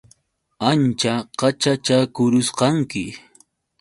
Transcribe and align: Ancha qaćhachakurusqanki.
Ancha 0.69 1.13
qaćhachakurusqanki. 1.39 3.03